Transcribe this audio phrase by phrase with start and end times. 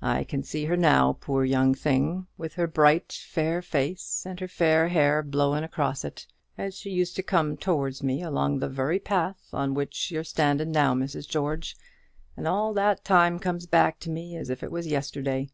[0.00, 4.46] I can see her now, poor young thing, with her bright fair face, and her
[4.46, 6.24] fair hair blowing across it,
[6.56, 10.70] as she used to come towards me along the very pathway on which you're standing
[10.70, 11.28] now, Mrs.
[11.28, 11.76] George;
[12.36, 15.50] and all that time comes back to me as if it was yesterday.